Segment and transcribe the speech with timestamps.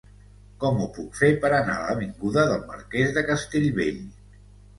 [0.61, 4.03] Com ho puc fer per anar a l'avinguda del Marquès de Castellbell?